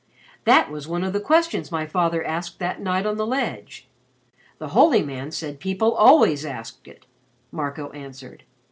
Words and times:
"That 0.45 0.71
was 0.71 0.87
one 0.87 1.03
of 1.03 1.13
the 1.13 1.19
questions 1.19 1.71
my 1.71 1.85
father 1.85 2.23
asked 2.23 2.57
that 2.57 2.81
night 2.81 3.05
on 3.05 3.17
the 3.17 3.25
ledge. 3.27 3.87
The 4.57 4.69
holy 4.69 5.03
man 5.03 5.29
said 5.29 5.59
people 5.59 5.93
always 5.93 6.43
asked 6.43 6.87
it," 6.87 7.05
Marco 7.51 7.91
answered. 7.91 8.41